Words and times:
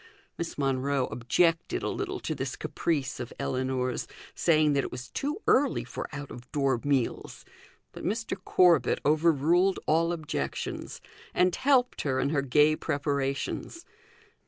Miss 0.35 0.57
Monro 0.57 1.05
objected 1.05 1.83
a 1.83 1.89
little 1.89 2.19
to 2.21 2.33
this 2.33 2.55
caprice 2.55 3.19
of 3.19 3.31
Ellinor's, 3.39 4.07
saying 4.33 4.73
that 4.73 4.83
it 4.83 4.91
was 4.91 5.11
too 5.11 5.43
early 5.45 5.83
for 5.83 6.09
out 6.11 6.31
of 6.31 6.51
door 6.51 6.81
meals; 6.83 7.45
but 7.91 8.03
Mr. 8.03 8.35
Corbet 8.43 8.97
overruled 9.05 9.79
all 9.85 10.11
objections, 10.11 11.01
and 11.35 11.55
helped 11.55 12.01
her 12.01 12.19
in 12.19 12.31
her 12.31 12.41
gay 12.41 12.75
preparations. 12.75 13.85